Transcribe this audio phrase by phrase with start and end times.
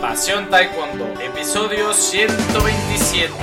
[0.00, 3.34] Pasión Taekwondo, episodio 127.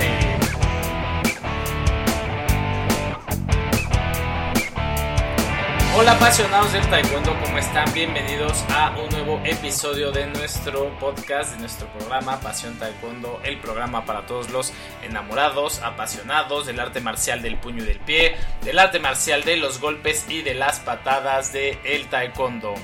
[5.96, 7.92] Hola apasionados del Taekwondo, ¿cómo están?
[7.92, 14.04] Bienvenidos a un nuevo episodio de nuestro podcast, de nuestro programa Pasión Taekwondo, el programa
[14.04, 14.72] para todos los
[15.02, 19.80] enamorados, apasionados del arte marcial del puño y del pie, del arte marcial de los
[19.80, 22.74] golpes y de las patadas del el Taekwondo.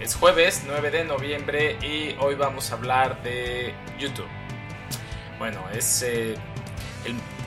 [0.00, 4.26] Es jueves 9 de noviembre y hoy vamos a hablar de YouTube.
[5.38, 6.34] Bueno, es eh,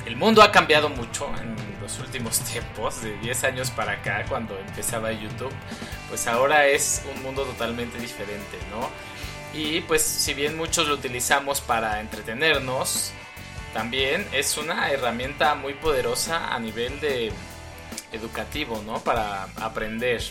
[0.05, 4.57] el, mundo ha cambiado mucho en los últimos tiempos, de 10 años para acá, cuando
[4.59, 5.51] empezaba YouTube,
[6.09, 8.89] pues ahora es un mundo totalmente diferente, ¿no?
[9.53, 13.11] Y pues si bien muchos lo utilizamos para entretenernos,
[13.73, 17.31] también es una herramienta muy poderosa a nivel de
[18.13, 18.99] educativo, ¿no?
[18.99, 20.21] Para aprender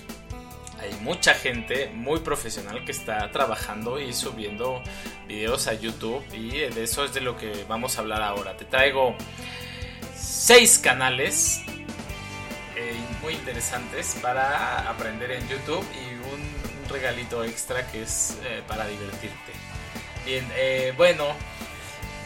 [0.78, 4.82] hay mucha gente muy profesional que está trabajando y subiendo
[5.26, 8.56] videos a YouTube y de eso es de lo que vamos a hablar ahora.
[8.56, 9.16] Te traigo
[10.14, 11.62] seis canales
[12.76, 18.86] eh, muy interesantes para aprender en YouTube y un, regalito extra que es eh, para
[18.86, 19.52] divertirte.
[20.24, 21.24] Bien, eh, bueno,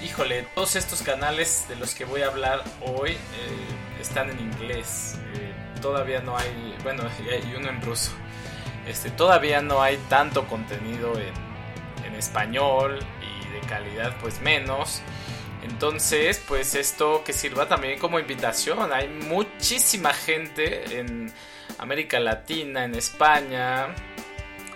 [0.04, 3.16] híjole, todos estos canales de los que voy a hablar hoy
[3.98, 5.16] están en inglés.
[5.80, 8.12] Todavía no hay, bueno, hay uno en ruso
[8.86, 11.50] este, todavía no hay tanto contenido en,
[12.18, 15.00] español y de calidad pues menos.
[15.62, 18.92] Entonces, pues esto que sirva también como invitación.
[18.92, 21.32] Hay muchísima gente en
[21.78, 23.94] América Latina, en España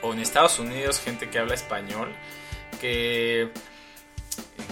[0.00, 2.14] o en Estados Unidos, gente que habla español,
[2.80, 3.50] que,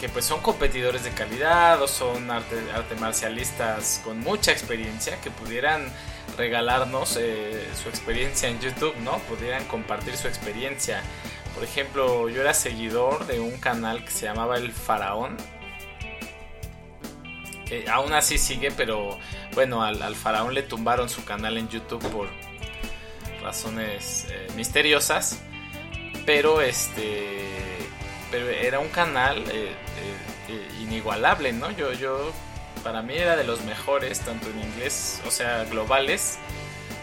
[0.01, 5.31] que pues son competidores de calidad o son arte, arte marcialistas con mucha experiencia que
[5.31, 5.93] pudieran
[6.37, 9.19] regalarnos eh, su experiencia en YouTube, ¿no?
[9.21, 11.03] Pudieran compartir su experiencia.
[11.55, 15.37] Por ejemplo, yo era seguidor de un canal que se llamaba El Faraón.
[17.67, 19.19] Que aún así sigue, pero
[19.55, 22.29] bueno, al, Faraón le tumbaron su canal en YouTube por
[23.43, 25.41] razones eh, misteriosas.
[26.25, 27.39] Pero este.
[28.31, 29.75] Pero era un canal eh,
[30.81, 31.71] inigualable, ¿no?
[31.73, 32.33] Yo, yo
[32.83, 36.39] para mí era de los mejores, tanto en inglés, o sea, globales,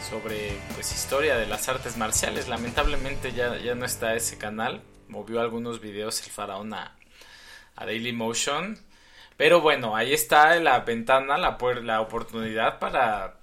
[0.10, 2.48] sobre pues historia de las artes marciales.
[2.48, 4.82] Lamentablemente ya, ya no está ese canal.
[5.08, 6.96] Movió algunos videos el faraón a,
[7.76, 8.80] a Daily Motion.
[9.38, 13.36] Pero bueno, ahí está la ventana, la, la oportunidad para,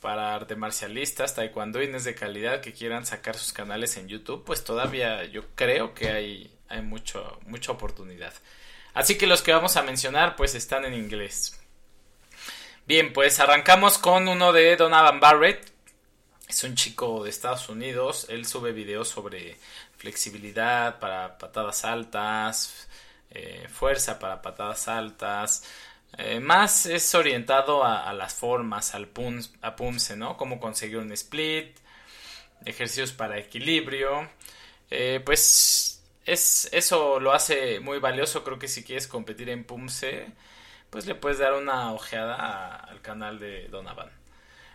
[0.00, 4.44] para arte marcialistas, taekwondoines de calidad que quieran sacar sus canales en YouTube.
[4.44, 8.34] Pues todavía yo creo que hay, hay mucho, mucha oportunidad.
[8.94, 11.60] Así que los que vamos a mencionar pues están en inglés.
[12.86, 15.72] Bien, pues arrancamos con uno de Donovan Barrett.
[16.48, 18.26] Es un chico de Estados Unidos.
[18.28, 19.56] Él sube videos sobre
[19.96, 22.88] flexibilidad para patadas altas,
[23.30, 25.64] eh, fuerza para patadas altas.
[26.18, 29.08] Eh, más es orientado a, las formas, al
[29.62, 30.36] a punce, ¿no?
[30.36, 31.76] Cómo conseguir un split,
[32.64, 34.30] ejercicios para equilibrio.
[34.90, 35.93] Eh, pues
[36.24, 38.44] es, eso lo hace muy valioso.
[38.44, 40.26] Creo que si quieres competir en PUMSE,
[40.90, 44.10] pues le puedes dar una ojeada al canal de Donovan.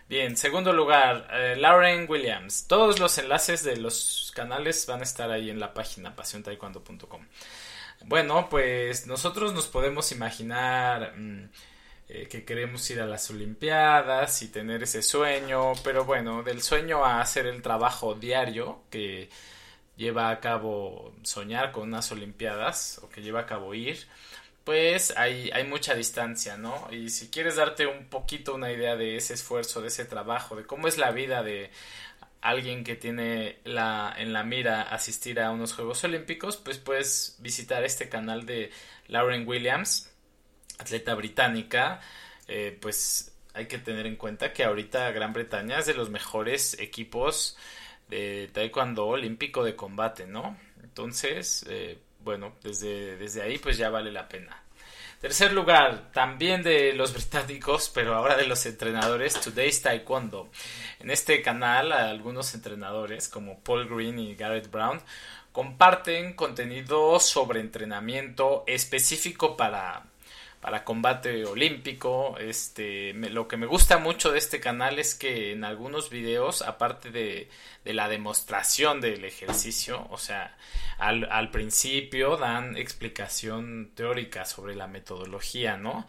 [0.08, 2.66] Bien, segundo lugar, eh, Lauren Williams.
[2.66, 7.26] Todos los enlaces de los canales van a estar ahí en la página pasiontaekwondo.com.
[8.06, 11.44] Bueno, pues nosotros nos podemos imaginar mm,
[12.08, 17.04] eh, que queremos ir a las Olimpiadas y tener ese sueño, pero bueno, del sueño
[17.04, 19.30] a hacer el trabajo diario que
[20.00, 23.98] lleva a cabo soñar con unas Olimpiadas o que lleva a cabo ir,
[24.64, 26.88] pues hay, hay mucha distancia, ¿no?
[26.90, 30.64] Y si quieres darte un poquito una idea de ese esfuerzo, de ese trabajo, de
[30.64, 31.70] cómo es la vida de
[32.40, 37.84] alguien que tiene la, en la mira asistir a unos Juegos Olímpicos, pues puedes visitar
[37.84, 38.70] este canal de
[39.06, 40.10] Lauren Williams,
[40.78, 42.00] atleta británica,
[42.48, 46.78] eh, pues hay que tener en cuenta que ahorita Gran Bretaña es de los mejores
[46.80, 47.58] equipos
[48.10, 50.56] de taekwondo olímpico de combate, ¿no?
[50.82, 54.62] Entonces, eh, bueno, desde, desde ahí pues ya vale la pena.
[55.20, 60.50] Tercer lugar, también de los británicos, pero ahora de los entrenadores, Today's Taekwondo.
[60.98, 65.00] En este canal, algunos entrenadores como Paul Green y Garrett Brown
[65.52, 70.04] comparten contenido sobre entrenamiento específico para
[70.60, 72.36] para combate olímpico.
[72.38, 77.10] Este, lo que me gusta mucho de este canal es que en algunos videos, aparte
[77.10, 77.48] de,
[77.84, 80.56] de la demostración del ejercicio, o sea,
[80.98, 86.06] al, al, principio dan explicación teórica sobre la metodología, ¿no?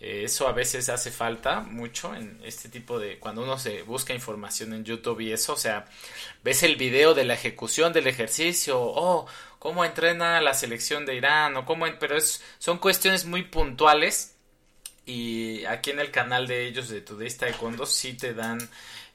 [0.00, 4.12] Eh, eso a veces hace falta mucho en este tipo de cuando uno se busca
[4.12, 5.86] información en YouTube y eso, o sea,
[6.42, 9.26] ves el video de la ejecución del ejercicio, oh,
[9.64, 14.36] cómo entrena la selección de Irán o cómo, pero es, son cuestiones muy puntuales
[15.06, 18.58] y aquí en el canal de ellos de Today's Taekwondo sí te dan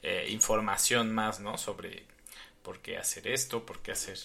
[0.02, 1.56] eh, información más, ¿no?
[1.56, 2.02] Sobre
[2.64, 4.18] por qué hacer esto, por qué hacer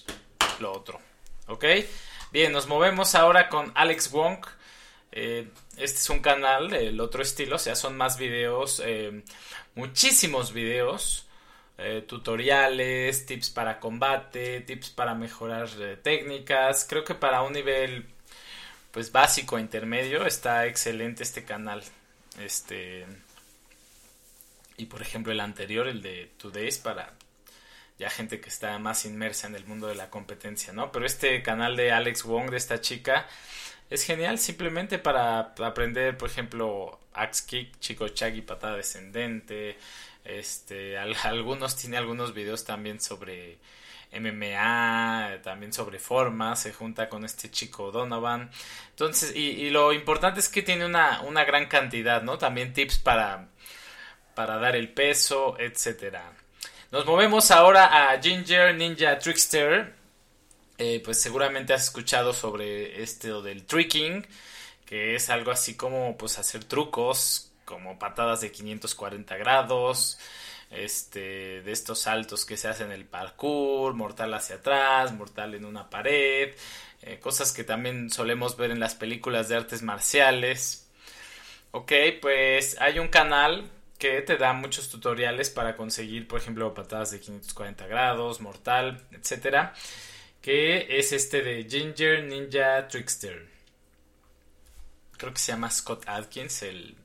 [0.59, 0.99] lo otro,
[1.45, 1.63] ¿ok?
[2.31, 4.43] Bien, nos movemos ahora con Alex Wong.
[5.11, 9.23] Eh, este es un canal del otro estilo, o sea, son más videos, eh,
[9.75, 11.27] muchísimos videos,
[11.77, 15.69] eh, tutoriales, tips para combate, tips para mejorar
[16.03, 16.85] técnicas.
[16.89, 18.05] Creo que para un nivel
[18.91, 21.83] pues básico intermedio está excelente este canal.
[22.39, 23.05] Este
[24.77, 27.13] y por ejemplo el anterior, el de Today's para
[27.97, 30.91] ya gente que está más inmersa en el mundo de la competencia, ¿no?
[30.91, 33.27] Pero este canal de Alex Wong, de esta chica,
[33.89, 39.77] es genial simplemente para aprender, por ejemplo, axe kick, chico chagi, patada descendente.
[40.25, 43.57] Este, algunos tiene algunos videos también sobre
[44.11, 48.49] MMA, también sobre formas, se junta con este chico Donovan.
[48.89, 52.37] Entonces, y, lo importante es que tiene una, una, gran cantidad, ¿no?
[52.37, 53.49] También tips para,
[54.35, 56.33] para dar el peso, etcétera.
[56.91, 59.95] Nos movemos ahora a Ginger Ninja Trickster
[60.77, 64.27] eh, pues seguramente has escuchado sobre esto del tricking,
[64.85, 70.19] que es algo así como pues hacer trucos, como patadas de 540 grados,
[70.71, 75.65] este, de estos saltos que se hacen en el parkour, mortal hacia atrás, mortal en
[75.65, 76.55] una pared,
[77.01, 80.87] eh, cosas que también solemos ver en las películas de artes marciales.
[81.71, 81.91] Ok,
[82.21, 87.19] pues hay un canal que te da muchos tutoriales para conseguir, por ejemplo, patadas de
[87.19, 89.73] 540 grados, mortal, etcétera
[90.45, 93.47] que es este de Ginger Ninja Trickster.
[95.17, 96.95] Creo que se llama Scott Atkins, el,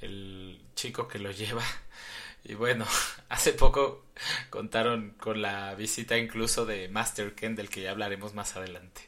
[0.00, 1.64] el chico que lo lleva.
[2.44, 2.86] Y bueno,
[3.28, 4.04] hace poco
[4.50, 9.02] contaron con la visita incluso de Master Ken, del que ya hablaremos más adelante.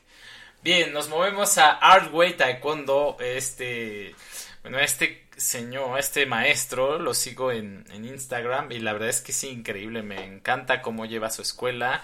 [0.63, 3.17] Bien, nos movemos a Artway Taekwondo.
[3.19, 4.15] Este,
[4.63, 9.33] bueno, este señor, este maestro, lo sigo en, en Instagram y la verdad es que
[9.33, 10.03] es increíble.
[10.03, 12.03] Me encanta cómo lleva su escuela.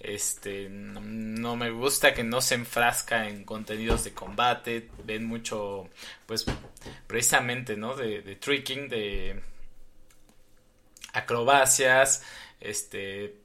[0.00, 4.88] Este, no me gusta que no se enfrasca en contenidos de combate.
[5.04, 5.90] Ven mucho,
[6.26, 6.46] pues,
[7.06, 7.94] precisamente, ¿no?
[7.94, 9.42] De, de tricking, de
[11.12, 12.22] acrobacias.
[12.60, 13.36] Este,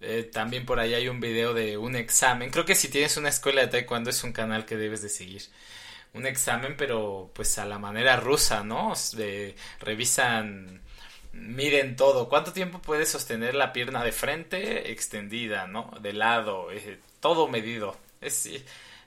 [0.00, 2.50] eh, también por ahí hay un video de un examen.
[2.50, 5.42] Creo que si tienes una escuela de taekwondo es un canal que debes de seguir.
[6.14, 8.94] Un examen, pero pues a la manera rusa, ¿no?
[9.16, 10.82] De, revisan
[11.36, 12.28] miden todo.
[12.28, 15.92] ¿Cuánto tiempo puedes sostener la pierna de frente extendida, ¿no?
[16.00, 17.96] De lado, eh, todo medido.
[18.20, 18.48] Es,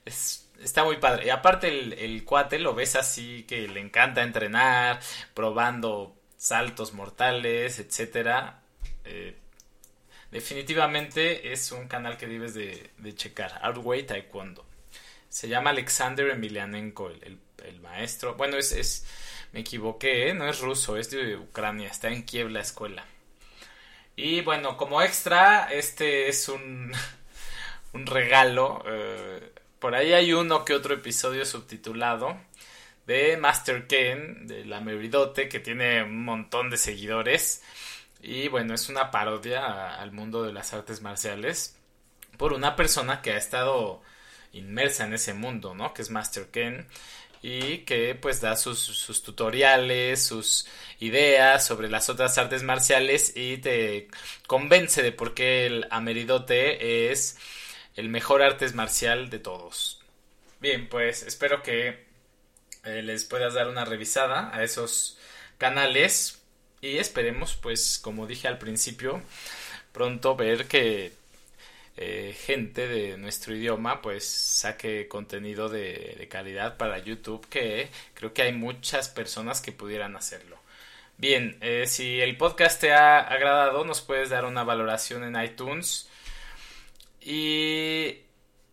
[0.05, 1.27] es, está muy padre.
[1.27, 4.99] Y aparte el, el, cuate lo ves así que le encanta entrenar,
[5.33, 8.61] probando saltos mortales, etcétera.
[9.05, 9.35] Eh,
[10.31, 13.59] definitivamente es un canal que debes de, de checar.
[13.63, 14.65] Outway Taekwondo.
[15.29, 18.35] Se llama Alexander Emilianenko, el, el, el maestro.
[18.35, 19.05] Bueno, es, es
[19.51, 20.34] me equivoqué, ¿eh?
[20.34, 23.06] no es ruso, es de Ucrania, está en Kiev la escuela.
[24.16, 26.92] Y bueno, como extra, este es un,
[27.94, 28.84] un regalo.
[28.86, 32.38] Eh, por ahí hay uno que otro episodio subtitulado
[33.07, 37.63] de Master Ken, de la Meridote, que tiene un montón de seguidores.
[38.22, 41.75] Y bueno, es una parodia al mundo de las artes marciales
[42.38, 44.01] por una persona que ha estado
[44.53, 45.94] inmersa en ese mundo, ¿no?
[45.94, 46.88] Que es Master Ken
[47.41, 50.67] y que pues da sus, tutoriales, sus
[51.00, 54.10] ideas sobre las otras artes marciales y te
[54.48, 57.38] convence de por qué el Ameridote es
[57.96, 60.01] el mejor artes marcial de todos.
[60.60, 62.05] Bien, pues espero que
[62.84, 65.17] eh, les puedas dar una revisada a esos
[65.58, 66.41] canales
[66.81, 69.22] y esperemos pues como dije al principio
[69.91, 71.12] pronto ver que
[72.01, 78.44] eh, gente de nuestro idioma pues saque contenido de, calidad para YouTube que creo que
[78.44, 80.58] hay muchas personas que pudieran hacerlo.
[81.18, 86.10] Bien, eh, si el podcast te ha agradado nos puedes dar una valoración en iTunes
[87.20, 88.20] y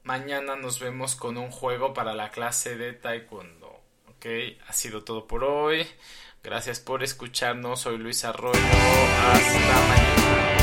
[0.05, 3.81] mañana nos vemos con un juego para la clase de taekwondo.
[4.07, 4.27] Ok,
[4.69, 5.85] ha sido todo por hoy.
[6.45, 7.81] Gracias por escucharnos.
[7.81, 8.61] Soy Luis Arroyo.
[8.61, 10.56] Hasta mañana.